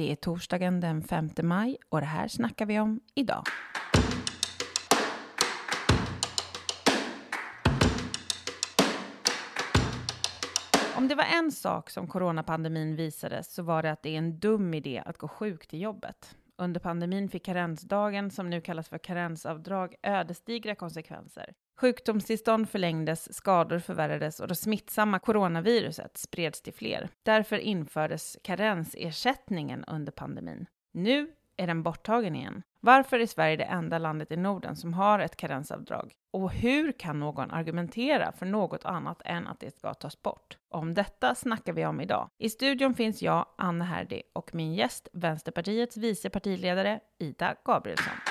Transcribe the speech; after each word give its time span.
Det 0.00 0.12
är 0.12 0.16
torsdagen 0.16 0.80
den 0.80 1.02
5 1.02 1.30
maj 1.42 1.76
och 1.88 2.00
det 2.00 2.06
här 2.06 2.28
snackar 2.28 2.66
vi 2.66 2.80
om 2.80 3.00
idag. 3.14 3.42
Om 10.96 11.08
det 11.08 11.14
var 11.14 11.24
en 11.24 11.52
sak 11.52 11.90
som 11.90 12.08
coronapandemin 12.08 12.96
visade 12.96 13.44
så 13.44 13.62
var 13.62 13.82
det 13.82 13.90
att 13.90 14.02
det 14.02 14.10
är 14.10 14.18
en 14.18 14.38
dum 14.38 14.74
idé 14.74 15.02
att 15.06 15.18
gå 15.18 15.28
sjuk 15.28 15.66
till 15.66 15.80
jobbet. 15.80 16.36
Under 16.58 16.80
pandemin 16.80 17.28
fick 17.28 17.44
karensdagen, 17.44 18.30
som 18.30 18.50
nu 18.50 18.60
kallas 18.60 18.88
för 18.88 18.98
karensavdrag, 18.98 19.94
ödesdigra 20.02 20.74
konsekvenser. 20.74 21.54
Sjukdomstillstånd 21.80 22.68
förlängdes, 22.68 23.34
skador 23.34 23.78
förvärrades 23.78 24.40
och 24.40 24.48
det 24.48 24.54
smittsamma 24.54 25.18
coronaviruset 25.18 26.18
spreds 26.18 26.62
till 26.62 26.72
fler. 26.72 27.08
Därför 27.22 27.58
infördes 27.58 28.36
karensersättningen 28.42 29.84
under 29.84 30.12
pandemin. 30.12 30.66
Nu 30.92 31.30
är 31.56 31.66
den 31.66 31.82
borttagen 31.82 32.36
igen. 32.36 32.62
Varför 32.80 33.18
är 33.18 33.26
Sverige 33.26 33.56
det 33.56 33.64
enda 33.64 33.98
landet 33.98 34.32
i 34.32 34.36
Norden 34.36 34.76
som 34.76 34.94
har 34.94 35.18
ett 35.18 35.36
karensavdrag? 35.36 36.12
Och 36.32 36.52
hur 36.52 36.92
kan 36.92 37.20
någon 37.20 37.50
argumentera 37.50 38.32
för 38.32 38.46
något 38.46 38.84
annat 38.84 39.22
än 39.24 39.46
att 39.46 39.60
det 39.60 39.76
ska 39.76 39.94
tas 39.94 40.22
bort? 40.22 40.58
Om 40.70 40.94
detta 40.94 41.34
snackar 41.34 41.72
vi 41.72 41.86
om 41.86 42.00
idag. 42.00 42.28
I 42.38 42.48
studion 42.48 42.94
finns 42.94 43.22
jag, 43.22 43.46
Anna 43.58 43.84
Herdy, 43.84 44.22
och 44.32 44.54
min 44.54 44.74
gäst, 44.74 45.08
Vänsterpartiets 45.12 45.96
vice 45.96 46.30
partiledare 46.30 47.00
Ida 47.18 47.54
Gabrielsson. 47.64 48.29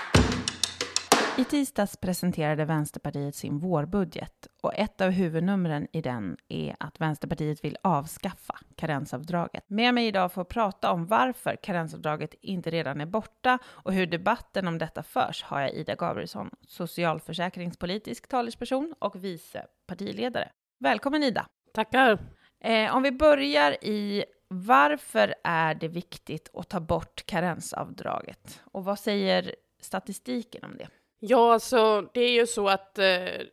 I 1.40 1.46
tisdags 1.46 1.98
presenterade 1.98 2.66
Vänsterpartiet 2.66 3.36
sin 3.36 3.60
vårbudget 3.60 4.48
och 4.62 4.74
ett 4.76 5.02
av 5.02 5.10
huvudnumren 5.10 5.88
i 5.92 6.02
den 6.02 6.38
är 6.48 6.76
att 6.80 7.02
Vänsterpartiet 7.02 7.64
vill 7.64 7.78
avskaffa 7.84 8.60
karensavdraget. 8.76 9.64
Med 9.68 9.94
mig 9.94 10.08
idag 10.08 10.32
för 10.32 10.42
att 10.42 10.50
prata 10.50 10.92
om 10.92 11.06
varför 11.06 11.56
karensavdraget 11.64 12.34
inte 12.42 12.70
redan 12.70 13.02
är 13.02 13.06
borta 13.06 13.60
och 13.66 13.94
hur 13.94 14.06
debatten 14.06 14.68
om 14.68 14.78
detta 14.78 15.04
förs 15.04 15.44
har 15.44 15.62
jag 15.62 15.74
Ida 15.74 15.96
Gabrielsson, 15.96 16.50
socialförsäkringspolitisk 16.68 18.28
talesperson 18.28 18.94
och 19.00 19.24
vice 19.24 19.66
partiledare. 19.88 20.50
Välkommen 20.80 21.24
Ida! 21.24 21.48
Tackar! 21.74 22.20
Eh, 22.64 22.96
om 22.96 23.04
vi 23.04 23.12
börjar 23.12 23.84
i 23.84 24.26
varför 24.48 25.36
är 25.44 25.76
det 25.76 25.88
viktigt 25.88 26.50
att 26.54 26.70
ta 26.70 26.80
bort 26.80 27.26
karensavdraget 27.26 28.62
och 28.72 28.86
vad 28.86 29.00
säger 29.00 29.56
statistiken 29.82 30.64
om 30.64 30.78
det? 30.78 30.88
Ja, 31.22 31.54
alltså 31.54 32.02
det 32.14 32.22
är 32.22 32.32
ju 32.32 32.48
så 32.48 32.68
att 32.68 33.00
eh, 33.00 33.06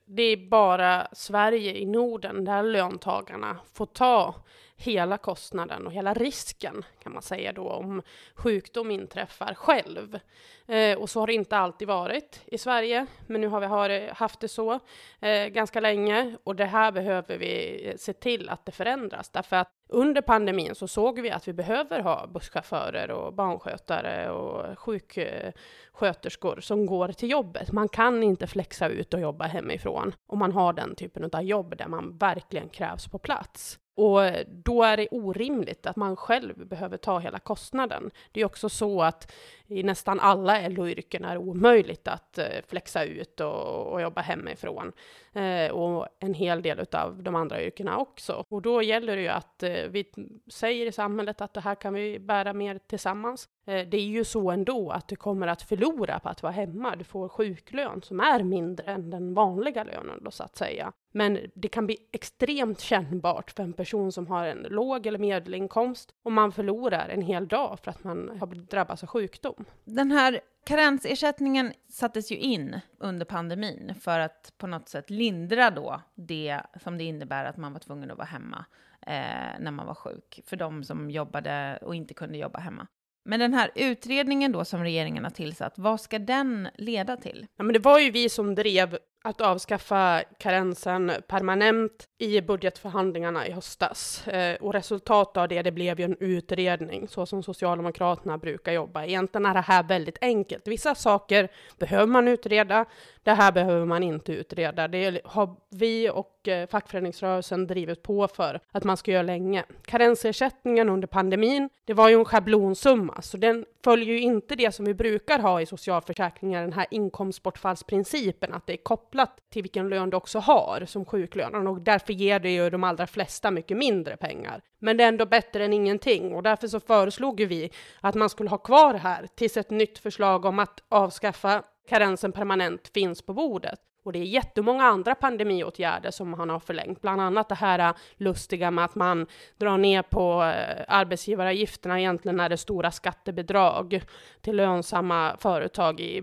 det 0.06 0.22
är 0.22 0.48
bara 0.48 1.06
Sverige 1.12 1.74
i 1.74 1.86
Norden 1.86 2.44
där 2.44 2.62
löntagarna 2.62 3.56
får 3.74 3.86
ta 3.86 4.34
hela 4.76 5.18
kostnaden 5.18 5.86
och 5.86 5.92
hela 5.92 6.14
risken 6.14 6.84
kan 7.02 7.12
man 7.12 7.22
säga 7.22 7.52
då 7.52 7.68
om 7.68 8.02
sjukdom 8.34 8.90
inträffar 8.90 9.54
själv. 9.54 10.18
Eh, 10.66 10.98
och 10.98 11.10
så 11.10 11.20
har 11.20 11.26
det 11.26 11.34
inte 11.34 11.56
alltid 11.56 11.88
varit 11.88 12.40
i 12.46 12.58
Sverige, 12.58 13.06
men 13.26 13.40
nu 13.40 13.48
har 13.48 13.60
vi 13.60 13.66
har 13.66 13.90
eh, 13.90 14.14
haft 14.14 14.40
det 14.40 14.48
så 14.48 14.80
eh, 15.20 15.46
ganska 15.46 15.80
länge 15.80 16.36
och 16.44 16.56
det 16.56 16.64
här 16.64 16.92
behöver 16.92 17.38
vi 17.38 17.82
eh, 17.88 17.96
se 17.96 18.12
till 18.12 18.48
att 18.48 18.66
det 18.66 18.72
förändras 18.72 19.28
därför 19.30 19.56
att 19.56 19.68
under 19.88 20.22
pandemin 20.22 20.74
så 20.74 20.88
såg 20.88 21.20
vi 21.20 21.30
att 21.30 21.48
vi 21.48 21.52
behöver 21.52 22.00
ha 22.00 22.26
busschaufförer 22.26 23.10
och 23.10 23.34
barnskötare 23.34 24.30
och 24.30 24.78
sjuksköterskor 24.78 26.60
som 26.60 26.86
går 26.86 27.08
till 27.08 27.30
jobbet. 27.30 27.72
Man 27.72 27.88
kan 27.88 28.22
inte 28.22 28.46
flexa 28.46 28.88
ut 28.88 29.14
och 29.14 29.20
jobba 29.20 29.44
hemifrån 29.44 30.14
om 30.26 30.38
man 30.38 30.52
har 30.52 30.72
den 30.72 30.94
typen 30.94 31.30
av 31.32 31.42
jobb 31.42 31.76
där 31.76 31.88
man 31.88 32.18
verkligen 32.18 32.68
krävs 32.68 33.08
på 33.08 33.18
plats. 33.18 33.78
Och 33.96 34.20
då 34.48 34.82
är 34.82 34.96
det 34.96 35.08
orimligt 35.10 35.86
att 35.86 35.96
man 35.96 36.16
själv 36.16 36.66
behöver 36.66 36.96
ta 36.96 37.18
hela 37.18 37.38
kostnaden. 37.38 38.10
Det 38.32 38.40
är 38.40 38.44
också 38.44 38.68
så 38.68 39.02
att 39.02 39.32
i 39.68 39.82
nästan 39.82 40.20
alla 40.20 40.68
LO-yrken 40.68 41.24
är 41.24 41.36
omöjligt 41.36 42.08
att 42.08 42.38
eh, 42.38 42.46
flexa 42.68 43.04
ut 43.04 43.40
och, 43.40 43.92
och 43.92 44.02
jobba 44.02 44.20
hemifrån. 44.20 44.92
Eh, 45.36 45.70
och 45.70 46.06
en 46.18 46.34
hel 46.34 46.62
del 46.62 46.86
av 46.92 47.22
de 47.22 47.34
andra 47.34 47.62
yrkena 47.62 47.98
också. 47.98 48.44
Och 48.48 48.62
då 48.62 48.82
gäller 48.82 49.16
det 49.16 49.22
ju 49.22 49.28
att 49.28 49.62
eh, 49.62 49.70
vi 49.90 50.12
säger 50.52 50.86
i 50.86 50.92
samhället 50.92 51.40
att 51.40 51.54
det 51.54 51.60
här 51.60 51.74
kan 51.74 51.94
vi 51.94 52.18
bära 52.18 52.52
mer 52.52 52.78
tillsammans. 52.78 53.48
Eh, 53.66 53.88
det 53.88 53.96
är 53.96 54.06
ju 54.06 54.24
så 54.24 54.50
ändå 54.50 54.90
att 54.90 55.08
du 55.08 55.16
kommer 55.16 55.46
att 55.46 55.62
förlora 55.62 56.18
på 56.18 56.28
att 56.28 56.42
vara 56.42 56.52
hemma. 56.52 56.96
Du 56.96 57.04
får 57.04 57.28
sjuklön 57.28 58.02
som 58.02 58.20
är 58.20 58.42
mindre 58.42 58.92
än 58.92 59.10
den 59.10 59.34
vanliga 59.34 59.84
lönen 59.84 60.20
då 60.24 60.30
så 60.30 60.42
att 60.42 60.56
säga. 60.56 60.92
Men 61.12 61.38
det 61.54 61.68
kan 61.68 61.86
bli 61.86 61.98
extremt 62.12 62.80
kännbart 62.80 63.50
för 63.50 63.62
en 63.62 63.72
person 63.72 64.12
som 64.12 64.26
har 64.26 64.46
en 64.46 64.66
låg 64.70 65.06
eller 65.06 65.18
medelinkomst 65.18 66.14
om 66.22 66.34
man 66.34 66.52
förlorar 66.52 67.08
en 67.08 67.22
hel 67.22 67.48
dag 67.48 67.78
för 67.82 67.90
att 67.90 68.04
man 68.04 68.38
har 68.40 68.46
drabbats 68.46 69.02
av 69.02 69.08
sjukdom. 69.08 69.55
Den 69.84 70.10
här 70.10 70.40
karensersättningen 70.66 71.72
sattes 71.88 72.32
ju 72.32 72.36
in 72.36 72.80
under 72.98 73.26
pandemin 73.26 73.94
för 74.00 74.18
att 74.18 74.52
på 74.58 74.66
något 74.66 74.88
sätt 74.88 75.10
lindra 75.10 75.70
då 75.70 76.02
det 76.14 76.60
som 76.82 76.98
det 76.98 77.04
innebär 77.04 77.44
att 77.44 77.56
man 77.56 77.72
var 77.72 77.80
tvungen 77.80 78.10
att 78.10 78.18
vara 78.18 78.26
hemma 78.26 78.64
eh, 79.06 79.60
när 79.60 79.70
man 79.70 79.86
var 79.86 79.94
sjuk, 79.94 80.40
för 80.46 80.56
de 80.56 80.84
som 80.84 81.10
jobbade 81.10 81.78
och 81.82 81.94
inte 81.94 82.14
kunde 82.14 82.38
jobba 82.38 82.58
hemma. 82.58 82.86
Men 83.24 83.40
den 83.40 83.54
här 83.54 83.70
utredningen 83.74 84.52
då 84.52 84.64
som 84.64 84.82
regeringen 84.82 85.24
har 85.24 85.30
tillsatt, 85.30 85.72
vad 85.76 86.00
ska 86.00 86.18
den 86.18 86.68
leda 86.74 87.16
till? 87.16 87.46
Ja, 87.56 87.64
men 87.64 87.72
det 87.72 87.78
var 87.78 87.98
ju 87.98 88.10
vi 88.10 88.28
som 88.28 88.54
drev 88.54 88.98
att 89.26 89.40
avskaffa 89.40 90.22
karensen 90.38 91.12
permanent 91.28 92.08
i 92.18 92.40
budgetförhandlingarna 92.40 93.46
i 93.46 93.52
höstas. 93.52 94.28
Eh, 94.28 94.56
och 94.56 94.72
resultatet 94.72 95.36
av 95.36 95.48
det, 95.48 95.62
det 95.62 95.72
blev 95.72 96.00
ju 96.00 96.04
en 96.04 96.16
utredning, 96.20 97.08
så 97.08 97.26
som 97.26 97.42
Socialdemokraterna 97.42 98.38
brukar 98.38 98.72
jobba. 98.72 99.04
Egentligen 99.04 99.46
är 99.46 99.54
det 99.54 99.60
här 99.60 99.82
väldigt 99.82 100.18
enkelt. 100.20 100.68
Vissa 100.68 100.94
saker 100.94 101.48
behöver 101.78 102.06
man 102.06 102.28
utreda, 102.28 102.84
det 103.22 103.32
här 103.32 103.52
behöver 103.52 103.86
man 103.86 104.02
inte 104.02 104.32
utreda. 104.32 104.88
Det 104.88 105.20
har 105.24 105.56
vi 105.70 106.10
och 106.10 106.35
Eh, 106.48 106.66
fackföreningsrörelsen 106.66 107.66
drivit 107.66 108.02
på 108.02 108.28
för 108.28 108.60
att 108.72 108.84
man 108.84 108.96
ska 108.96 109.10
göra 109.10 109.22
länge. 109.22 109.64
Karensersättningen 109.84 110.88
under 110.88 111.08
pandemin, 111.08 111.68
det 111.84 111.94
var 111.94 112.08
ju 112.08 112.18
en 112.18 112.24
schablonsumma, 112.24 113.22
så 113.22 113.36
den 113.36 113.64
följer 113.84 114.14
ju 114.14 114.20
inte 114.20 114.56
det 114.56 114.74
som 114.74 114.84
vi 114.84 114.94
brukar 114.94 115.38
ha 115.38 115.60
i 115.60 115.66
socialförsäkringar, 115.66 116.62
den 116.62 116.72
här 116.72 116.86
inkomstbortfallsprincipen, 116.90 118.54
att 118.54 118.66
det 118.66 118.72
är 118.72 118.76
kopplat 118.76 119.40
till 119.50 119.62
vilken 119.62 119.88
lön 119.88 120.10
du 120.10 120.16
också 120.16 120.38
har 120.38 120.84
som 120.86 121.04
sjuklön. 121.04 121.66
Och 121.66 121.80
därför 121.80 122.12
ger 122.12 122.40
det 122.40 122.50
ju 122.50 122.70
de 122.70 122.84
allra 122.84 123.06
flesta 123.06 123.50
mycket 123.50 123.76
mindre 123.76 124.16
pengar. 124.16 124.60
Men 124.78 124.96
det 124.96 125.04
är 125.04 125.08
ändå 125.08 125.26
bättre 125.26 125.64
än 125.64 125.72
ingenting 125.72 126.34
och 126.34 126.42
därför 126.42 126.68
så 126.68 126.80
föreslog 126.80 127.40
ju 127.40 127.46
vi 127.46 127.70
att 128.00 128.14
man 128.14 128.30
skulle 128.30 128.50
ha 128.50 128.58
kvar 128.58 128.92
det 128.92 128.98
här 128.98 129.26
tills 129.34 129.56
ett 129.56 129.70
nytt 129.70 129.98
förslag 129.98 130.44
om 130.44 130.58
att 130.58 130.82
avskaffa 130.88 131.62
karensen 131.88 132.32
permanent 132.32 132.90
finns 132.94 133.22
på 133.22 133.32
bordet. 133.32 133.80
Och 134.06 134.12
det 134.12 134.18
är 134.18 134.24
jättemånga 134.24 134.84
andra 134.84 135.14
pandemiåtgärder 135.14 136.10
som 136.10 136.34
han 136.34 136.50
har 136.50 136.60
förlängt, 136.60 137.00
bland 137.00 137.20
annat 137.20 137.48
det 137.48 137.54
här 137.54 137.78
äh, 137.78 137.94
lustiga 138.16 138.70
med 138.70 138.84
att 138.84 138.94
man 138.94 139.26
drar 139.56 139.78
ner 139.78 140.02
på 140.02 140.42
äh, 140.42 140.84
arbetsgivaravgifterna 140.88 142.00
egentligen 142.00 142.36
när 142.36 142.48
det 142.48 142.54
är 142.54 142.56
stora 142.56 142.90
skattebidrag 142.90 144.02
till 144.40 144.56
lönsamma 144.56 145.36
företag 145.38 146.00
i, 146.00 146.22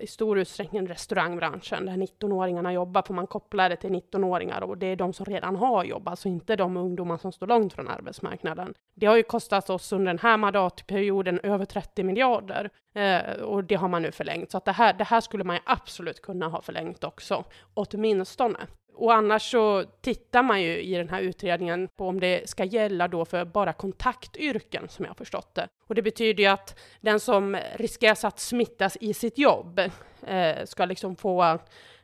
i 0.00 0.06
stor 0.06 0.38
utsträckning 0.38 0.88
restaurangbranschen 0.88 1.86
där 1.86 1.92
19-åringarna 1.92 2.72
jobbar, 2.72 3.02
för 3.02 3.14
man 3.14 3.26
kopplar 3.26 3.68
det 3.68 3.76
till 3.76 3.90
19-åringar 3.90 4.60
och 4.60 4.78
det 4.78 4.86
är 4.86 4.96
de 4.96 5.12
som 5.12 5.26
redan 5.26 5.56
har 5.56 5.84
jobb, 5.84 6.08
alltså 6.08 6.28
inte 6.28 6.56
de 6.56 6.76
ungdomar 6.76 7.18
som 7.18 7.32
står 7.32 7.46
långt 7.46 7.72
från 7.72 7.88
arbetsmarknaden. 7.88 8.74
Det 8.94 9.06
har 9.06 9.16
ju 9.16 9.22
kostat 9.22 9.70
oss 9.70 9.92
under 9.92 10.06
den 10.06 10.18
här 10.18 10.36
mandatperioden 10.36 11.40
över 11.42 11.64
30 11.64 12.02
miljarder 12.02 12.70
eh, 12.94 13.42
och 13.42 13.64
det 13.64 13.74
har 13.74 13.88
man 13.88 14.02
nu 14.02 14.12
förlängt, 14.12 14.50
så 14.50 14.56
att 14.56 14.64
det 14.64 14.72
här, 14.72 14.92
det 14.92 15.04
här 15.04 15.20
skulle 15.20 15.44
man 15.44 15.56
ju 15.56 15.62
absolut 15.64 16.22
kunna 16.22 16.48
ha 16.48 16.62
förlängt 16.62 17.04
också 17.04 17.21
också, 17.22 17.44
åtminstone. 17.74 18.66
Och 18.94 19.14
annars 19.14 19.50
så 19.50 19.84
tittar 20.00 20.42
man 20.42 20.62
ju 20.62 20.82
i 20.82 20.94
den 20.94 21.08
här 21.08 21.20
utredningen 21.20 21.88
på 21.96 22.08
om 22.08 22.20
det 22.20 22.48
ska 22.48 22.64
gälla 22.64 23.08
då 23.08 23.24
för 23.24 23.44
bara 23.44 23.72
kontaktyrken, 23.72 24.88
som 24.88 25.04
jag 25.04 25.10
har 25.10 25.14
förstått 25.14 25.54
det. 25.54 25.68
Och 25.86 25.94
det 25.94 26.02
betyder 26.02 26.42
ju 26.42 26.48
att 26.48 26.78
den 27.00 27.20
som 27.20 27.58
riskerar 27.74 28.28
att 28.28 28.40
smittas 28.40 28.96
i 29.00 29.14
sitt 29.14 29.38
jobb 29.38 29.78
eh, 30.26 30.64
ska 30.64 30.84
liksom 30.84 31.16
få 31.16 31.58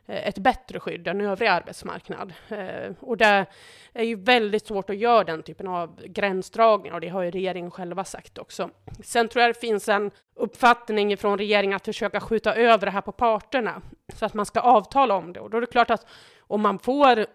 Eh, 0.09 0.27
ett 0.27 0.37
bättre 0.37 0.79
skydd 0.79 1.07
än 1.07 1.21
övrig 1.21 1.47
arbetsmarknad. 1.47 2.33
Eh, 2.49 2.91
och 2.99 3.17
det 3.17 3.45
är 3.93 4.03
ju 4.03 4.15
väldigt 4.15 4.67
svårt 4.67 4.89
att 4.89 4.97
göra 4.97 5.23
den 5.23 5.43
typen 5.43 5.67
av 5.67 6.01
gränsdragningar 6.05 6.95
och 6.95 7.01
det 7.01 7.09
har 7.09 7.21
ju 7.21 7.31
regeringen 7.31 7.71
själva 7.71 8.03
sagt 8.03 8.37
också. 8.37 8.69
Sen 9.03 9.27
tror 9.27 9.41
jag 9.41 9.49
det 9.49 9.59
finns 9.59 9.89
en 9.89 10.11
uppfattning 10.35 11.17
från 11.17 11.37
regeringen 11.37 11.75
att 11.75 11.85
försöka 11.85 12.19
skjuta 12.19 12.55
över 12.55 12.85
det 12.85 12.91
här 12.91 13.01
på 13.01 13.11
parterna 13.11 13.81
så 14.13 14.25
att 14.25 14.33
man 14.33 14.45
ska 14.45 14.59
avtala 14.59 15.15
om 15.15 15.33
det 15.33 15.39
och 15.39 15.49
då 15.49 15.57
är 15.57 15.61
det 15.61 15.67
klart 15.67 15.89
att 15.89 16.07
om 16.39 16.61
man 16.61 16.79
får 16.79 17.25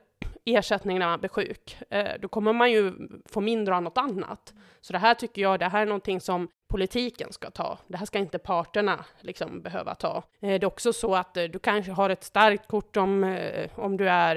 ersättning 0.45 0.99
när 0.99 1.07
man 1.07 1.21
blir 1.21 1.31
sjuk, 1.31 1.79
eh, 1.91 2.11
då 2.21 2.29
kommer 2.29 2.53
man 2.53 2.73
ju 2.73 2.93
få 3.27 3.41
mindre 3.41 3.77
av 3.77 3.83
något 3.83 3.99
annat. 3.99 4.55
Så 4.81 4.93
det 4.93 4.99
här 4.99 5.15
tycker 5.15 5.43
jag, 5.43 5.59
det 5.59 5.69
här 5.69 5.83
är 5.83 5.87
någonting 5.87 6.21
som 6.21 6.49
politiken 6.75 7.33
ska 7.33 7.51
ta. 7.51 7.79
Det 7.87 7.97
här 7.97 8.07
ska 8.07 8.19
inte 8.19 8.39
parterna 8.39 9.05
liksom 9.21 9.63
behöva 9.63 9.95
ta. 9.95 10.23
Eh, 10.41 10.49
det 10.49 10.55
är 10.55 10.65
också 10.65 10.93
så 10.93 11.15
att 11.15 11.37
eh, 11.37 11.45
du 11.45 11.59
kanske 11.59 11.93
har 11.93 12.11
ett 12.11 12.25
starkt 12.25 12.69
kort 12.69 12.97
om, 12.97 13.25
eh, 13.25 13.71
om 13.75 13.97
du 13.97 14.09
är 14.09 14.37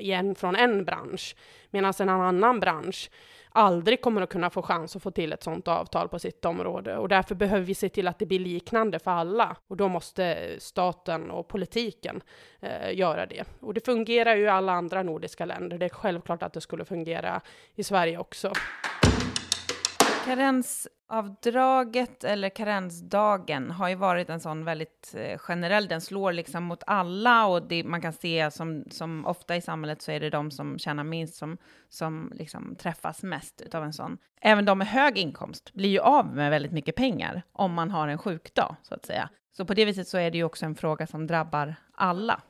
igen 0.00 0.34
från 0.34 0.56
en 0.56 0.84
bransch, 0.84 1.36
medan 1.70 1.92
en 1.98 2.08
annan 2.08 2.60
bransch 2.60 3.10
aldrig 3.50 4.00
kommer 4.00 4.22
att 4.22 4.28
kunna 4.28 4.50
få 4.50 4.62
chans 4.62 4.96
att 4.96 5.02
få 5.02 5.10
till 5.10 5.32
ett 5.32 5.42
sådant 5.42 5.68
avtal 5.68 6.08
på 6.08 6.18
sitt 6.18 6.44
område. 6.44 6.96
Och 6.96 7.08
därför 7.08 7.34
behöver 7.34 7.64
vi 7.64 7.74
se 7.74 7.88
till 7.88 8.08
att 8.08 8.18
det 8.18 8.26
blir 8.26 8.38
liknande 8.38 8.98
för 8.98 9.10
alla. 9.10 9.56
Och 9.68 9.76
då 9.76 9.88
måste 9.88 10.56
staten 10.58 11.30
och 11.30 11.48
politiken 11.48 12.20
eh, 12.60 12.98
göra 12.98 13.26
det. 13.26 13.44
Och 13.60 13.74
det 13.74 13.84
fungerar 13.84 14.36
ju 14.36 14.42
i 14.42 14.48
alla 14.48 14.72
andra 14.72 15.02
nordiska 15.02 15.44
länder. 15.44 15.78
Det 15.78 15.86
är 15.86 15.90
självklart 15.90 16.42
att 16.42 16.52
det 16.52 16.60
skulle 16.60 16.84
fungera 16.84 17.40
i 17.74 17.84
Sverige 17.84 18.18
också. 18.18 18.52
Karensavdraget 20.24 22.24
eller 22.24 22.48
karensdagen 22.48 23.70
har 23.70 23.88
ju 23.88 23.94
varit 23.94 24.30
en 24.30 24.40
sån 24.40 24.64
väldigt 24.64 25.14
eh, 25.16 25.38
generell, 25.38 25.88
den 25.88 26.00
slår 26.00 26.32
liksom 26.32 26.64
mot 26.64 26.82
alla 26.86 27.46
och 27.46 27.62
det, 27.62 27.84
man 27.84 28.00
kan 28.00 28.12
se 28.12 28.50
som, 28.50 28.84
som 28.90 29.26
ofta 29.26 29.56
i 29.56 29.60
samhället 29.60 30.02
så 30.02 30.12
är 30.12 30.20
det 30.20 30.30
de 30.30 30.50
som 30.50 30.78
tjänar 30.78 31.04
minst 31.04 31.34
som, 31.34 31.58
som 31.88 32.32
liksom 32.34 32.76
träffas 32.76 33.22
mest 33.22 33.60
utav 33.60 33.84
en 33.84 33.92
sån. 33.92 34.18
Även 34.40 34.64
de 34.64 34.78
med 34.78 34.88
hög 34.88 35.18
inkomst 35.18 35.74
blir 35.74 35.90
ju 35.90 36.00
av 36.00 36.34
med 36.34 36.50
väldigt 36.50 36.72
mycket 36.72 36.94
pengar 36.94 37.42
om 37.52 37.72
man 37.72 37.90
har 37.90 38.08
en 38.08 38.18
sjukdag 38.18 38.76
så 38.82 38.94
att 38.94 39.06
säga. 39.06 39.28
Så 39.56 39.64
på 39.64 39.74
det 39.74 39.84
viset 39.84 40.08
så 40.08 40.18
är 40.18 40.30
det 40.30 40.38
ju 40.38 40.44
också 40.44 40.66
en 40.66 40.74
fråga 40.74 41.06
som 41.06 41.26
drabbar 41.26 41.74
alla. 41.92 42.40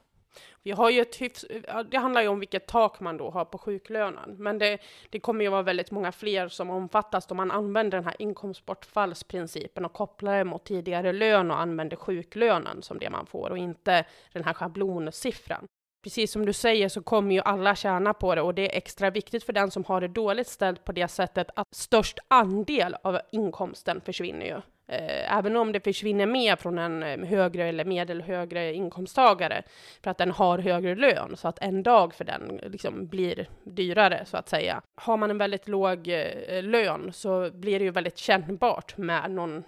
Vi 0.69 0.73
har 0.73 0.91
ju 0.91 1.01
ett 1.01 1.17
hyfs, 1.17 1.45
det 1.91 1.99
handlar 1.99 2.23
ju 2.23 2.29
om 2.29 2.41
vilket 2.41 2.67
tak 2.67 3.01
man 3.01 3.17
då 3.17 3.31
har 3.31 3.45
på 3.45 3.59
sjuklönen, 3.59 4.37
men 4.39 4.59
det, 4.59 4.79
det 5.11 5.21
kommer 5.21 5.45
ju 5.45 5.51
vara 5.51 5.63
väldigt 5.63 5.91
många 5.91 6.13
fler 6.13 6.49
som 6.49 6.71
omfattas 6.71 7.27
då 7.27 7.35
man 7.35 7.51
använder 7.51 7.99
den 7.99 8.05
här 8.05 8.17
inkomstbortfallsprincipen 8.19 9.85
och 9.85 9.93
kopplar 9.93 10.39
det 10.39 10.45
mot 10.45 10.65
tidigare 10.65 11.13
lön 11.13 11.51
och 11.51 11.61
använder 11.61 11.97
sjuklönen 11.97 12.83
som 12.83 12.99
det 12.99 13.11
man 13.11 13.27
får 13.27 13.51
och 13.51 13.59
inte 13.59 14.05
den 14.33 14.45
här 14.45 14.55
schablonsiffran. 14.55 15.67
Precis 16.05 16.33
som 16.33 16.47
du 16.47 16.53
säger 16.53 16.89
så 16.89 17.03
kommer 17.03 17.35
ju 17.35 17.41
alla 17.41 17.75
tjäna 17.77 18.15
på 18.15 18.35
det 18.35 18.43
och 18.43 18.55
det 18.55 18.73
är 18.73 18.79
extra 18.79 19.11
viktigt 19.11 19.45
för 19.45 19.53
den 19.53 19.71
som 19.71 19.85
har 19.85 20.01
det 20.01 20.09
dåligt 20.09 20.49
ställt 20.49 20.85
på 20.85 20.93
det 20.93 21.09
sättet 21.09 21.51
att 21.57 21.75
störst 21.75 22.19
andel 22.29 22.97
av 23.03 23.21
inkomsten 23.33 24.01
försvinner 24.01 24.47
ju. 24.47 24.61
Eh, 24.89 25.39
även 25.39 25.57
om 25.57 25.73
det 25.73 25.81
försvinner 25.81 26.27
mer 26.27 26.57
från 26.57 26.79
en 26.79 27.03
eh, 27.03 27.29
högre 27.29 27.69
eller 27.69 27.85
medelhögre 27.85 28.75
inkomsttagare 28.75 29.63
för 30.03 30.11
att 30.11 30.19
den 30.19 30.31
har 30.31 30.59
högre 30.59 30.95
lön 30.95 31.37
så 31.37 31.49
att 31.49 31.59
en 31.59 31.83
dag 31.83 32.15
för 32.15 32.25
den 32.25 32.61
liksom 32.63 33.07
blir 33.07 33.49
dyrare 33.65 34.25
så 34.25 34.37
att 34.37 34.49
säga. 34.49 34.83
Har 34.95 35.17
man 35.17 35.31
en 35.31 35.39
väldigt 35.39 35.69
låg 35.69 36.09
eh, 36.09 36.63
lön 36.63 37.13
så 37.13 37.51
blir 37.51 37.79
det 37.79 37.85
ju 37.85 37.91
väldigt 37.91 38.19
kännbart 38.19 38.97
med 38.97 39.31
någon 39.31 39.65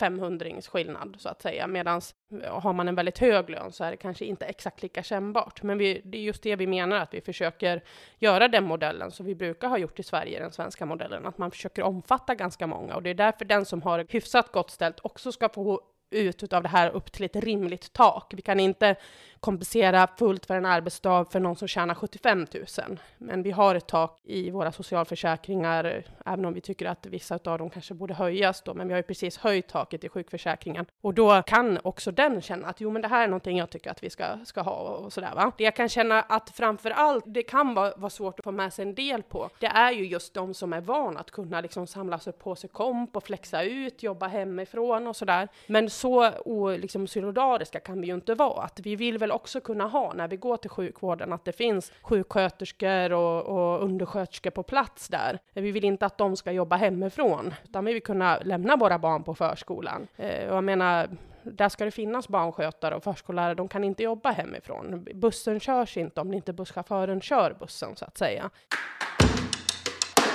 500 0.00 0.46
skillnad 0.68 1.16
så 1.18 1.28
att 1.28 1.42
säga, 1.42 1.66
medan 1.66 2.00
har 2.48 2.72
man 2.72 2.88
en 2.88 2.94
väldigt 2.94 3.18
hög 3.18 3.50
lön 3.50 3.72
så 3.72 3.84
är 3.84 3.90
det 3.90 3.96
kanske 3.96 4.24
inte 4.24 4.46
exakt 4.46 4.82
lika 4.82 5.02
kännbart. 5.02 5.62
Men 5.62 5.78
vi, 5.78 6.02
det 6.04 6.18
är 6.18 6.22
just 6.22 6.42
det 6.42 6.56
vi 6.56 6.66
menar, 6.66 6.96
att 6.96 7.14
vi 7.14 7.20
försöker 7.20 7.82
göra 8.18 8.48
den 8.48 8.64
modellen. 8.64 9.10
Som 9.10 9.26
vi 9.26 9.34
brukar 9.34 9.68
ha 9.68 9.78
gjort 9.78 9.98
i 9.98 10.02
Sverige, 10.02 10.40
den 10.40 10.52
svenska 10.52 10.86
modellen, 10.86 11.26
att 11.26 11.38
man 11.38 11.50
försöker 11.50 11.82
omfatta 11.82 12.34
ganska 12.34 12.66
många. 12.66 12.94
Och 12.94 13.02
det 13.02 13.10
är 13.10 13.14
därför 13.14 13.44
den 13.44 13.64
som 13.64 13.82
har 13.82 14.06
hyfsat 14.08 14.52
gott 14.52 14.70
ställt 14.70 15.00
också 15.02 15.32
ska 15.32 15.48
få 15.48 15.80
ut 16.10 16.52
av 16.52 16.62
det 16.62 16.68
här 16.68 16.90
upp 16.90 17.12
till 17.12 17.24
ett 17.24 17.36
rimligt 17.36 17.92
tak. 17.92 18.32
Vi 18.36 18.42
kan 18.42 18.60
inte 18.60 18.96
kompensera 19.40 20.08
fullt 20.18 20.46
för 20.46 20.54
en 20.54 20.66
arbetsdag 20.66 21.24
för 21.24 21.40
någon 21.40 21.56
som 21.56 21.68
tjänar 21.68 21.94
75 21.94 22.46
000. 22.54 22.98
Men 23.18 23.42
vi 23.42 23.50
har 23.50 23.74
ett 23.74 23.86
tak 23.86 24.20
i 24.24 24.50
våra 24.50 24.72
socialförsäkringar, 24.72 26.04
även 26.26 26.44
om 26.44 26.54
vi 26.54 26.60
tycker 26.60 26.86
att 26.86 27.06
vissa 27.06 27.38
av 27.44 27.58
dem 27.58 27.70
kanske 27.70 27.94
borde 27.94 28.14
höjas 28.14 28.62
då, 28.62 28.74
men 28.74 28.88
vi 28.88 28.92
har 28.92 28.98
ju 28.98 29.02
precis 29.02 29.38
höjt 29.38 29.68
taket 29.68 30.04
i 30.04 30.08
sjukförsäkringen. 30.08 30.86
Och 31.00 31.14
då 31.14 31.42
kan 31.42 31.78
också 31.82 32.10
den 32.10 32.42
känna 32.42 32.68
att 32.68 32.80
jo, 32.80 32.90
men 32.90 33.02
det 33.02 33.08
här 33.08 33.24
är 33.24 33.28
någonting 33.28 33.58
jag 33.58 33.70
tycker 33.70 33.90
att 33.90 34.02
vi 34.02 34.10
ska, 34.10 34.24
ska 34.44 34.60
ha 34.60 34.72
och 34.72 35.12
sådär 35.12 35.34
va. 35.34 35.52
Det 35.58 35.64
jag 35.64 35.76
kan 35.76 35.88
känna 35.88 36.22
att 36.22 36.50
framför 36.50 36.90
allt, 36.90 37.24
det 37.26 37.42
kan 37.42 37.74
vara, 37.74 37.92
vara 37.96 38.10
svårt 38.10 38.38
att 38.38 38.44
få 38.44 38.52
med 38.52 38.72
sig 38.72 38.82
en 38.82 38.94
del 38.94 39.22
på, 39.22 39.50
det 39.58 39.66
är 39.66 39.92
ju 39.92 40.06
just 40.06 40.34
de 40.34 40.54
som 40.54 40.72
är 40.72 40.80
vana 40.80 41.20
att 41.20 41.30
kunna 41.30 41.60
liksom 41.60 41.86
samlas 41.86 42.26
upp 42.26 42.38
på 42.38 42.56
sig 42.56 42.70
komp 42.70 43.16
och 43.16 43.24
flexa 43.24 43.62
ut, 43.62 44.02
jobba 44.02 44.26
hemifrån 44.26 45.06
och 45.06 45.16
sådär. 45.16 45.48
Men 45.66 45.90
så 46.00 46.30
o, 46.44 46.70
liksom, 46.70 47.06
solidariska 47.06 47.80
kan 47.80 48.00
vi 48.00 48.06
ju 48.06 48.14
inte 48.14 48.34
vara, 48.34 48.62
att 48.62 48.80
vi 48.80 48.96
vill 48.96 49.18
väl 49.18 49.32
också 49.32 49.60
kunna 49.60 49.84
ha 49.84 50.12
när 50.12 50.28
vi 50.28 50.36
går 50.36 50.56
till 50.56 50.70
sjukvården, 50.70 51.32
att 51.32 51.44
det 51.44 51.52
finns 51.52 51.92
sjuksköterskor 52.02 53.12
och, 53.12 53.42
och 53.42 53.84
undersköterskor 53.84 54.50
på 54.50 54.62
plats 54.62 55.08
där. 55.08 55.38
Vi 55.52 55.70
vill 55.70 55.84
inte 55.84 56.06
att 56.06 56.18
de 56.18 56.36
ska 56.36 56.52
jobba 56.52 56.76
hemifrån, 56.76 57.54
utan 57.64 57.84
vi 57.84 57.92
vill 57.92 58.02
kunna 58.02 58.38
lämna 58.38 58.76
våra 58.76 58.98
barn 58.98 59.22
på 59.22 59.34
förskolan. 59.34 60.06
Eh, 60.16 60.48
och 60.48 60.56
jag 60.56 60.64
menar, 60.64 61.08
där 61.42 61.68
ska 61.68 61.84
det 61.84 61.90
finnas 61.90 62.28
barnskötare 62.28 62.94
och 62.94 63.04
förskollärare, 63.04 63.54
de 63.54 63.68
kan 63.68 63.84
inte 63.84 64.02
jobba 64.02 64.30
hemifrån. 64.30 65.06
Bussen 65.14 65.60
körs 65.60 65.96
inte 65.96 66.20
om 66.20 66.34
inte 66.34 66.52
busschauffören 66.52 67.20
kör 67.20 67.56
bussen, 67.60 67.96
så 67.96 68.04
att 68.04 68.18
säga. 68.18 68.50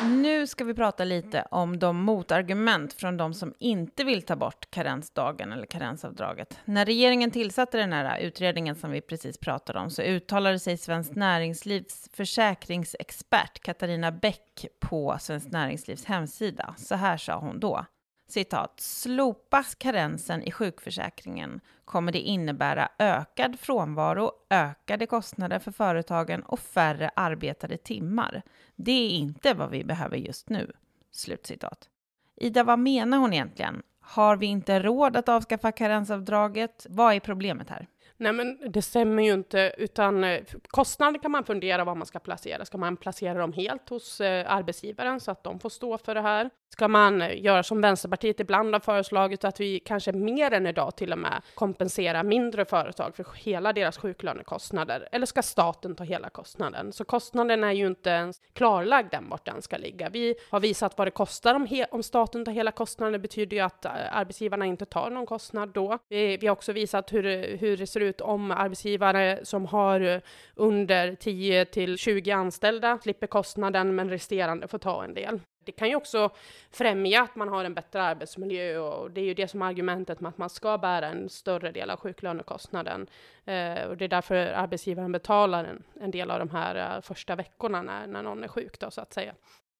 Nu 0.08 0.48
ska 0.48 0.64
vi 0.64 0.74
prata 0.74 1.04
lite 1.04 1.48
om 1.52 1.80
de 1.80 1.98
motargument 1.98 2.94
från 2.94 3.18
de 3.18 3.34
som 3.34 3.54
inte 3.60 4.04
vill 4.04 4.22
ta 4.22 4.36
bort 4.36 4.72
karensdagen 4.72 5.52
eller 5.52 5.66
karensavdraget. 5.66 6.60
När 6.66 6.86
regeringen 6.86 7.32
tillsatte 7.32 7.78
den 7.78 7.94
här 7.94 8.20
utredningen 8.20 8.76
som 8.76 8.92
vi 8.92 9.02
precis 9.02 9.38
pratade 9.38 9.80
om 9.80 9.90
så 9.90 10.02
uttalade 10.02 10.60
sig 10.60 10.78
Svenskt 10.78 11.16
Näringslivs 11.16 12.10
försäkringsexpert 12.14 13.60
Katarina 13.64 14.12
Bäck 14.12 14.66
på 14.80 15.18
Svenskt 15.20 15.52
Näringslivs 15.52 16.06
hemsida. 16.06 16.76
Så 16.78 16.96
här 16.96 17.18
sa 17.18 17.40
hon 17.40 17.60
då 17.60 17.86
citat, 18.28 18.80
slopas 18.80 19.76
karensen 19.76 20.44
i 20.44 20.52
sjukförsäkringen 20.52 21.62
kommer 21.86 22.12
det 22.12 22.20
innebära 22.20 22.90
ökad 23.00 23.60
frånvaro, 23.60 24.32
ökade 24.50 25.06
kostnader 25.06 25.60
för 25.60 25.72
företagen 25.72 26.44
och 26.44 26.60
färre 26.60 27.12
arbetade 27.16 27.78
timmar. 27.78 28.42
Det 28.76 28.92
är 28.92 29.10
inte 29.10 29.54
vad 29.54 29.70
vi 29.70 29.84
behöver 29.84 30.18
just 30.18 30.50
nu. 30.50 30.72
Slutcitat. 31.12 31.90
Ida, 32.36 32.64
vad 32.64 32.80
menar 32.80 33.18
hon 33.18 33.34
egentligen? 33.34 33.82
Har 34.00 34.38
vi 34.38 34.46
inte 34.46 34.80
råd 34.80 35.18
att 35.18 35.30
avskaffa 35.30 35.72
karensavdraget? 35.72 36.86
Vad 36.90 37.14
är 37.14 37.20
problemet 37.20 37.70
här? 37.70 37.88
Nej, 38.18 38.34
men 38.34 38.72
det 38.72 38.82
stämmer 38.82 39.24
ju 39.24 39.34
inte, 39.34 39.74
utan 39.78 40.24
eh, 40.24 40.42
kostnader 40.68 41.20
kan 41.20 41.32
man 41.32 41.44
fundera 41.44 41.84
var 41.84 41.96
man 41.96 42.06
ska 42.06 42.20
placera. 42.20 42.66
Ska 42.66 42.78
man 42.78 42.98
placera 42.98 43.40
dem 43.40 43.54
helt 43.54 43.90
hos 43.90 44.22
eh, 44.22 44.52
arbetsgivaren 44.52 45.20
så 45.20 45.32
att 45.32 45.44
de 45.44 45.60
får 45.60 45.70
stå 45.70 45.98
för 45.98 46.16
det 46.16 46.22
här? 46.22 46.50
Ska 46.70 46.88
man 46.88 47.22
eh, 47.22 47.44
göra 47.44 47.64
som 47.64 47.82
Vänsterpartiet 47.82 48.40
ibland 48.40 48.76
har 48.76 48.80
föreslagit, 48.80 49.44
att 49.44 49.60
vi 49.60 49.80
kanske 49.80 50.12
mer 50.12 50.54
än 50.54 50.68
idag 50.68 50.96
till 50.96 51.12
och 51.12 51.18
med 51.18 51.42
kompensera 51.56 52.24
mindre 52.24 52.66
företag 52.66 53.16
för 53.16 53.26
hela 53.36 53.74
deras 53.74 53.98
sjuklönekostnader? 53.98 55.10
Eller 55.12 55.26
ska 55.26 55.42
staten 55.42 55.96
ta 55.96 56.04
hela 56.04 56.30
kostnaden? 56.30 56.94
Så 56.94 57.06
kostnaden 57.06 57.64
är 57.64 57.72
ju 57.72 57.88
inte 57.88 58.10
ens 58.10 58.42
klarlagd 58.54 59.14
än 59.14 59.30
vart 59.30 59.46
den 59.46 59.62
ska 59.62 59.78
ligga. 59.78 60.10
Vi 60.10 60.36
har 60.50 60.60
visat 60.60 60.98
vad 60.98 61.08
det 61.08 61.12
kostar 61.12 61.56
om, 61.56 61.86
om 61.92 62.04
staten 62.04 62.46
tar 62.46 62.52
hela 62.52 62.72
kostnaden. 62.72 63.14
Det 63.14 63.20
betyder 63.20 63.58
ju 63.58 63.64
att 63.64 63.86
arbetsgivarna 64.12 64.66
inte 64.66 64.86
tar 64.86 65.10
någon 65.10 65.26
kostnad 65.26 65.70
då. 65.70 66.00
Vi, 66.10 66.38
vi 66.38 66.48
har 66.48 66.52
också 66.54 66.74
visat 66.74 67.14
hur, 67.14 67.58
hur 67.58 67.78
det 67.78 67.88
ser 67.88 68.00
ut 68.00 68.05
om 68.22 68.52
arbetsgivare 68.52 69.40
som 69.44 69.66
har 69.66 70.02
eh, 70.02 70.20
under 70.56 71.16
10 71.16 71.66
till 71.66 71.98
20 71.98 72.32
anställda 72.32 73.00
slipper 73.04 73.28
kostnaden, 73.28 73.96
men 73.96 74.10
resterande 74.10 74.68
får 74.68 74.78
ta 74.78 75.04
en 75.04 75.14
del. 75.14 75.40
Det 75.66 75.72
kan 75.72 75.90
ju 75.90 75.96
också 75.96 76.30
främja 76.72 77.22
att 77.22 77.36
man 77.36 77.48
har 77.48 77.66
en 77.66 77.74
bättre 77.74 78.04
arbetsmiljö 78.04 78.78
och 78.78 79.12
det 79.12 79.22
är 79.22 79.26
ju 79.26 79.34
det 79.34 79.48
som 79.48 79.62
är 79.62 79.66
argumentet 79.66 80.20
med 80.20 80.30
att 80.30 80.38
man 80.38 80.50
ska 80.50 80.78
bära 80.78 81.08
en 81.08 81.30
större 81.30 81.72
del 81.72 81.90
av 81.90 82.00
sjuklönekostnaden. 82.00 83.08
Eh, 83.46 83.84
och 83.84 83.98
det 83.98 84.06
är 84.06 84.10
därför 84.10 84.36
arbetsgivaren 84.36 85.12
betalar 85.12 85.64
en, 85.64 85.84
en 86.02 86.12
del 86.12 86.32
av 86.32 86.40
de 86.40 86.50
här 86.50 86.96
eh, 86.96 87.02
första 87.02 87.36
veckorna 87.36 87.82
när, 87.82 88.08
när 88.08 88.24
någon 88.24 88.44
är 88.44 88.48
sjuk 88.48 88.80
då, 88.80 88.92
så 88.92 89.02
att 89.02 89.14
säga. 89.14 89.34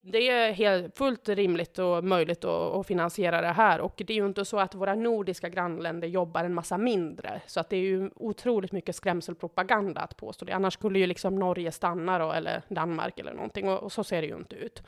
Det 0.08 0.30
är 0.30 0.52
helt, 0.52 0.98
fullt 0.98 1.30
rimligt 1.30 1.80
och 1.80 2.04
möjligt 2.04 2.46
att, 2.46 2.76
att, 2.76 2.88
finansiera 2.88 3.42
det 3.42 3.48
här 3.48 3.82
och 3.82 3.94
det 3.98 4.14
är 4.14 4.18
ju 4.18 4.26
inte 4.26 4.46
så 4.46 4.60
att 4.60 4.76
våra 4.76 4.96
nordiska 4.96 5.50
grannländer 5.50 6.08
jobbar 6.08 6.44
en 6.44 6.54
massa 6.54 6.78
mindre, 6.78 7.42
så 7.46 7.60
att 7.60 7.70
det 7.70 7.78
är 7.78 7.82
ju 7.82 8.10
otroligt 8.16 8.72
mycket 8.72 8.96
skrämselpropaganda 8.96 10.02
att 10.02 10.18
påstå 10.18 10.46
det. 10.46 10.52
Annars 10.54 10.74
skulle 10.74 11.00
ju 11.00 11.08
liksom 11.08 11.36
Norge 11.36 11.72
stanna 11.72 12.20
då, 12.20 12.32
eller 12.32 12.62
Danmark 12.68 13.20
eller 13.20 13.34
någonting 13.34 13.70
och, 13.70 13.84
och 13.84 13.92
så 13.92 14.04
ser 14.04 14.22
det 14.22 14.28
ju 14.28 14.36
inte 14.36 14.56
ut. 14.56 14.84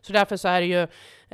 Så 0.00 0.12
därför 0.12 0.36
så 0.36 0.48
är 0.48 0.60
det 0.60 0.66
ju, 0.66 0.86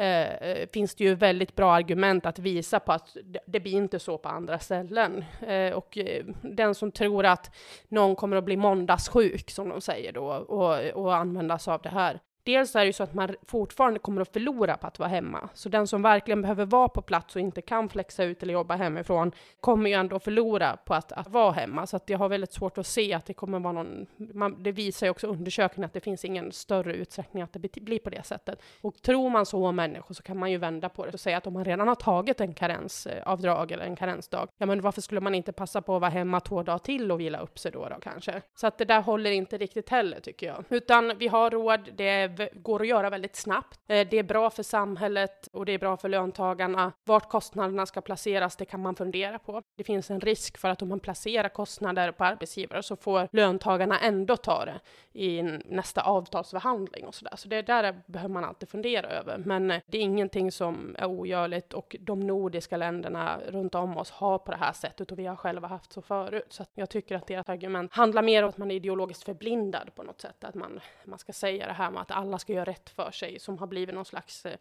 eh, 0.04 0.68
finns 0.72 0.94
det 0.94 1.04
ju 1.04 1.14
väldigt 1.14 1.56
bra 1.56 1.72
argument 1.74 2.26
att 2.26 2.38
visa 2.38 2.80
på 2.80 2.92
att 2.92 3.16
det, 3.24 3.40
det 3.46 3.60
blir 3.60 3.72
inte 3.72 3.98
så 3.98 4.18
på 4.18 4.28
andra 4.28 4.58
ställen. 4.58 5.24
Eh, 5.46 5.72
och 5.72 5.98
eh, 5.98 6.24
den 6.42 6.74
som 6.74 6.92
tror 6.92 7.26
att 7.26 7.56
någon 7.88 8.16
kommer 8.16 8.36
att 8.36 8.44
bli 8.44 8.56
måndagssjuk, 8.56 9.50
som 9.50 9.68
de 9.68 9.80
säger 9.80 10.12
då, 10.12 10.26
och, 10.26 11.04
och 11.04 11.16
användas 11.16 11.68
av 11.68 11.82
det 11.82 11.88
här, 11.88 12.20
dels 12.50 12.76
är 12.76 12.80
det 12.80 12.86
ju 12.86 12.92
så 12.92 13.02
att 13.02 13.14
man 13.14 13.34
fortfarande 13.46 13.98
kommer 13.98 14.22
att 14.22 14.32
förlora 14.32 14.76
på 14.76 14.86
att 14.86 14.98
vara 14.98 15.08
hemma. 15.08 15.48
Så 15.54 15.68
den 15.68 15.86
som 15.86 16.02
verkligen 16.02 16.42
behöver 16.42 16.64
vara 16.64 16.88
på 16.88 17.02
plats 17.02 17.36
och 17.36 17.40
inte 17.40 17.62
kan 17.62 17.88
flexa 17.88 18.24
ut 18.24 18.42
eller 18.42 18.54
jobba 18.54 18.76
hemifrån 18.76 19.32
kommer 19.60 19.90
ju 19.90 19.96
ändå 19.96 20.18
förlora 20.18 20.76
på 20.76 20.94
att, 20.94 21.12
att 21.12 21.28
vara 21.28 21.52
hemma. 21.52 21.86
Så 21.86 21.96
att 21.96 22.10
jag 22.10 22.18
har 22.18 22.28
väldigt 22.28 22.52
svårt 22.52 22.78
att 22.78 22.86
se 22.86 23.14
att 23.14 23.26
det 23.26 23.34
kommer 23.34 23.60
vara 23.60 23.72
någon... 23.72 24.06
Man, 24.16 24.62
det 24.62 24.72
visar 24.72 25.06
ju 25.06 25.10
också 25.10 25.26
undersökningen 25.26 25.86
att 25.86 25.92
det 25.92 26.00
finns 26.00 26.24
ingen 26.24 26.52
större 26.52 26.94
utsträckning 26.94 27.42
att 27.42 27.52
det 27.52 27.82
blir 27.82 27.98
på 27.98 28.10
det 28.10 28.26
sättet. 28.26 28.62
Och 28.80 29.02
tror 29.02 29.30
man 29.30 29.46
så 29.46 29.66
om 29.66 29.76
människor 29.76 30.14
så 30.14 30.22
kan 30.22 30.38
man 30.38 30.50
ju 30.50 30.58
vända 30.58 30.88
på 30.88 31.06
det 31.06 31.12
och 31.12 31.20
säga 31.20 31.36
att 31.36 31.46
om 31.46 31.52
man 31.52 31.64
redan 31.64 31.88
har 31.88 31.94
tagit 31.94 32.40
en 32.40 32.54
karensavdrag 32.54 33.70
eh, 33.70 33.74
eller 33.74 33.84
en 33.84 33.96
karensdag, 33.96 34.48
ja 34.58 34.66
men 34.66 34.80
varför 34.80 35.00
skulle 35.00 35.20
man 35.20 35.34
inte 35.34 35.52
passa 35.52 35.82
på 35.82 35.96
att 35.96 36.00
vara 36.00 36.10
hemma 36.10 36.40
två 36.40 36.62
dagar 36.62 36.78
till 36.78 37.12
och 37.12 37.20
vila 37.20 37.40
upp 37.40 37.58
sig 37.58 37.72
då, 37.72 37.88
då 37.88 38.00
kanske? 38.02 38.42
Så 38.54 38.66
att 38.66 38.78
det 38.78 38.84
där 38.84 39.00
håller 39.00 39.30
inte 39.30 39.58
riktigt 39.58 39.88
heller 39.88 40.20
tycker 40.20 40.46
jag. 40.46 40.64
Utan 40.68 41.18
vi 41.18 41.28
har 41.28 41.50
råd, 41.50 41.88
det 41.96 42.08
är 42.08 42.39
går 42.52 42.82
att 42.82 42.88
göra 42.88 43.10
väldigt 43.10 43.36
snabbt. 43.36 43.80
Eh, 43.86 44.08
det 44.10 44.18
är 44.18 44.22
bra 44.22 44.50
för 44.50 44.62
samhället 44.62 45.48
och 45.52 45.66
det 45.66 45.72
är 45.72 45.78
bra 45.78 45.96
för 45.96 46.08
löntagarna. 46.08 46.92
Vart 47.04 47.28
kostnaderna 47.28 47.86
ska 47.86 48.00
placeras, 48.00 48.56
det 48.56 48.64
kan 48.64 48.82
man 48.82 48.94
fundera 48.94 49.38
på. 49.38 49.62
Det 49.76 49.84
finns 49.84 50.10
en 50.10 50.20
risk 50.20 50.58
för 50.58 50.68
att 50.68 50.82
om 50.82 50.88
man 50.88 51.00
placerar 51.00 51.48
kostnader 51.48 52.12
på 52.12 52.24
arbetsgivare 52.24 52.82
så 52.82 52.96
får 52.96 53.28
löntagarna 53.32 54.00
ändå 54.00 54.36
ta 54.36 54.64
det 54.64 54.80
i 55.12 55.42
nästa 55.64 56.02
avtalsförhandling 56.02 57.06
och 57.06 57.14
sådär. 57.14 57.36
Så 57.36 57.48
det 57.48 57.62
där 57.62 58.02
behöver 58.06 58.34
man 58.34 58.44
alltid 58.44 58.68
fundera 58.68 59.08
över. 59.08 59.38
Men 59.38 59.70
eh, 59.70 59.80
det 59.86 59.98
är 59.98 60.02
ingenting 60.02 60.52
som 60.52 60.96
är 60.98 61.06
ogörligt 61.06 61.72
och 61.72 61.96
de 62.00 62.20
nordiska 62.20 62.76
länderna 62.76 63.40
runt 63.48 63.74
om 63.74 63.96
oss 63.96 64.10
har 64.10 64.38
på 64.38 64.50
det 64.50 64.56
här 64.56 64.72
sättet 64.72 65.12
och 65.12 65.18
vi 65.18 65.26
har 65.26 65.36
själva 65.36 65.68
haft 65.68 65.92
så 65.92 66.02
förut. 66.02 66.46
Så 66.48 66.64
jag 66.74 66.90
tycker 66.90 67.16
att 67.16 67.26
deras 67.26 67.48
argument 67.48 67.92
handlar 67.92 68.22
mer 68.22 68.42
om 68.42 68.48
att 68.48 68.58
man 68.58 68.70
är 68.70 68.74
ideologiskt 68.74 69.24
förblindad 69.24 69.94
på 69.94 70.02
något 70.02 70.20
sätt. 70.20 70.44
Att 70.44 70.54
man, 70.54 70.80
man 71.04 71.18
ska 71.18 71.32
säga 71.32 71.66
det 71.66 71.72
här 71.72 71.90
med 71.90 72.02
att 72.02 72.10
alla 72.20 72.38
ska 72.38 72.52
göra 72.52 72.64
rätt 72.64 72.90
för 72.90 73.10
sig 73.10 73.38
som 73.38 73.58
har 73.58 73.66
blivit 73.66 73.94
någon 73.94 74.04
slags 74.04 74.46
eh, 74.46 74.56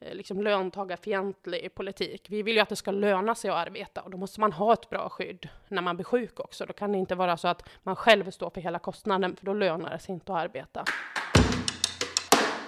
eh, 0.00 0.14
liksom 0.14 0.42
löntagarfientlig 0.42 1.74
politik. 1.74 2.26
Vi 2.30 2.42
vill 2.42 2.54
ju 2.54 2.60
att 2.60 2.68
det 2.68 2.76
ska 2.76 2.90
löna 2.90 3.34
sig 3.34 3.50
att 3.50 3.66
arbeta 3.66 4.02
och 4.02 4.10
då 4.10 4.18
måste 4.18 4.40
man 4.40 4.52
ha 4.52 4.72
ett 4.72 4.90
bra 4.90 5.08
skydd 5.08 5.48
när 5.68 5.82
man 5.82 5.96
blir 5.96 6.04
sjuk 6.04 6.40
också. 6.40 6.66
Då 6.66 6.72
kan 6.72 6.92
det 6.92 6.98
inte 6.98 7.14
vara 7.14 7.36
så 7.36 7.48
att 7.48 7.68
man 7.82 7.96
själv 7.96 8.30
står 8.30 8.50
för 8.50 8.60
hela 8.60 8.78
kostnaden, 8.78 9.36
för 9.36 9.46
då 9.46 9.54
lönar 9.54 9.90
det 9.90 9.98
sig 9.98 10.12
inte 10.12 10.32
att 10.32 10.38
arbeta. 10.38 10.84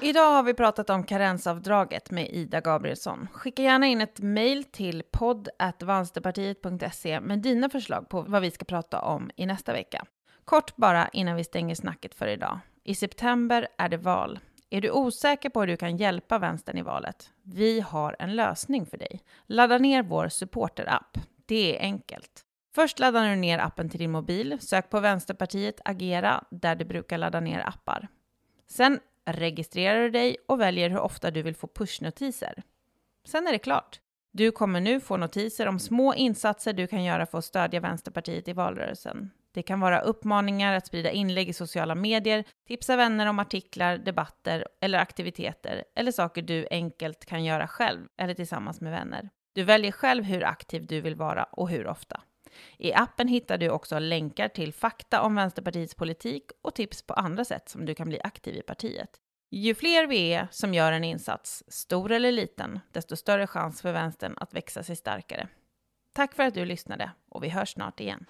Idag 0.00 0.30
har 0.30 0.42
vi 0.42 0.54
pratat 0.54 0.90
om 0.90 1.04
karensavdraget 1.04 2.10
med 2.10 2.30
Ida 2.30 2.60
Gabrielsson. 2.60 3.28
Skicka 3.32 3.62
gärna 3.62 3.86
in 3.86 4.00
ett 4.00 4.20
mejl 4.20 4.64
till 4.64 5.02
podd.vänsterpartiet.se 5.10 7.20
med 7.20 7.38
dina 7.38 7.70
förslag 7.70 8.08
på 8.08 8.22
vad 8.22 8.42
vi 8.42 8.50
ska 8.50 8.64
prata 8.64 9.00
om 9.00 9.30
i 9.36 9.46
nästa 9.46 9.72
vecka. 9.72 10.06
Kort 10.44 10.76
bara 10.76 11.08
innan 11.08 11.36
vi 11.36 11.44
stänger 11.44 11.74
snacket 11.74 12.14
för 12.14 12.26
idag. 12.26 12.58
I 12.88 12.94
september 12.94 13.68
är 13.78 13.88
det 13.88 13.96
val. 13.96 14.38
Är 14.70 14.80
du 14.80 14.90
osäker 14.90 15.48
på 15.48 15.60
hur 15.60 15.66
du 15.66 15.76
kan 15.76 15.96
hjälpa 15.96 16.38
vänstern 16.38 16.78
i 16.78 16.82
valet? 16.82 17.30
Vi 17.42 17.80
har 17.80 18.16
en 18.18 18.36
lösning 18.36 18.86
för 18.86 18.98
dig. 18.98 19.20
Ladda 19.46 19.78
ner 19.78 20.02
vår 20.02 20.28
supporterapp. 20.28 21.18
Det 21.46 21.76
är 21.76 21.80
enkelt. 21.80 22.44
Först 22.74 22.98
laddar 22.98 23.30
du 23.30 23.36
ner 23.36 23.58
appen 23.58 23.88
till 23.88 23.98
din 23.98 24.10
mobil, 24.10 24.58
sök 24.60 24.90
på 24.90 25.00
Vänsterpartiet 25.00 25.80
Agera 25.84 26.44
där 26.50 26.76
du 26.76 26.84
brukar 26.84 27.18
ladda 27.18 27.40
ner 27.40 27.68
appar. 27.68 28.08
Sen 28.68 29.00
registrerar 29.24 30.02
du 30.02 30.10
dig 30.10 30.36
och 30.48 30.60
väljer 30.60 30.90
hur 30.90 31.00
ofta 31.00 31.30
du 31.30 31.42
vill 31.42 31.56
få 31.56 31.66
pushnotiser. 31.66 32.62
Sen 33.24 33.46
är 33.46 33.52
det 33.52 33.58
klart. 33.58 34.00
Du 34.32 34.50
kommer 34.50 34.80
nu 34.80 35.00
få 35.00 35.16
notiser 35.16 35.66
om 35.66 35.78
små 35.78 36.14
insatser 36.14 36.72
du 36.72 36.86
kan 36.86 37.04
göra 37.04 37.26
för 37.26 37.38
att 37.38 37.44
stödja 37.44 37.80
Vänsterpartiet 37.80 38.48
i 38.48 38.52
valrörelsen. 38.52 39.30
Det 39.56 39.62
kan 39.62 39.80
vara 39.80 40.00
uppmaningar 40.00 40.74
att 40.74 40.86
sprida 40.86 41.10
inlägg 41.10 41.48
i 41.48 41.52
sociala 41.52 41.94
medier, 41.94 42.44
tipsa 42.66 42.96
vänner 42.96 43.26
om 43.26 43.38
artiklar, 43.38 43.98
debatter 43.98 44.66
eller 44.80 44.98
aktiviteter 44.98 45.84
eller 45.94 46.12
saker 46.12 46.42
du 46.42 46.66
enkelt 46.70 47.26
kan 47.26 47.44
göra 47.44 47.68
själv 47.68 48.06
eller 48.18 48.34
tillsammans 48.34 48.80
med 48.80 48.92
vänner. 48.92 49.30
Du 49.54 49.62
väljer 49.62 49.92
själv 49.92 50.24
hur 50.24 50.44
aktiv 50.44 50.86
du 50.86 51.00
vill 51.00 51.14
vara 51.14 51.44
och 51.44 51.68
hur 51.68 51.86
ofta. 51.86 52.20
I 52.78 52.92
appen 52.94 53.28
hittar 53.28 53.58
du 53.58 53.70
också 53.70 53.98
länkar 53.98 54.48
till 54.48 54.72
fakta 54.72 55.22
om 55.22 55.34
Vänsterpartiets 55.34 55.94
politik 55.94 56.44
och 56.62 56.74
tips 56.74 57.02
på 57.02 57.14
andra 57.14 57.44
sätt 57.44 57.68
som 57.68 57.86
du 57.86 57.94
kan 57.94 58.08
bli 58.08 58.20
aktiv 58.24 58.56
i 58.56 58.62
partiet. 58.62 59.10
Ju 59.50 59.74
fler 59.74 60.06
vi 60.06 60.32
är 60.32 60.48
som 60.50 60.74
gör 60.74 60.92
en 60.92 61.04
insats, 61.04 61.64
stor 61.68 62.12
eller 62.12 62.32
liten, 62.32 62.80
desto 62.92 63.16
större 63.16 63.46
chans 63.46 63.82
för 63.82 63.92
vänstern 63.92 64.34
att 64.40 64.54
växa 64.54 64.82
sig 64.82 64.96
starkare. 64.96 65.48
Tack 66.12 66.34
för 66.34 66.42
att 66.42 66.54
du 66.54 66.64
lyssnade 66.64 67.10
och 67.28 67.44
vi 67.44 67.48
hörs 67.48 67.72
snart 67.72 68.00
igen. 68.00 68.26